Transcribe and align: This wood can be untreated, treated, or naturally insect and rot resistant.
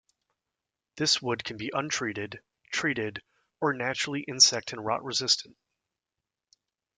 This 0.97 1.21
wood 1.21 1.43
can 1.43 1.57
be 1.57 1.69
untreated, 1.75 2.41
treated, 2.71 3.21
or 3.59 3.73
naturally 3.75 4.21
insect 4.21 4.73
and 4.73 4.83
rot 4.83 5.03
resistant. 5.05 5.55